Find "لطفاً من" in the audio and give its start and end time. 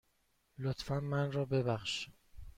0.57-1.31